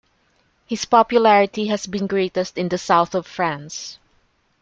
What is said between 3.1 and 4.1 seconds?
of France.